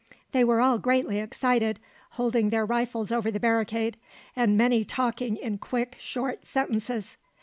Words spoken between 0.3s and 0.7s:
They were